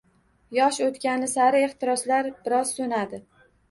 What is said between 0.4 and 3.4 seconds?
Yosh o‘tgani sari ehtiroslar biroz so‘nadi